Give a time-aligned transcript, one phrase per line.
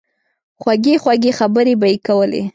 [0.61, 2.43] خوږې خوږې خبرې به ئې کولې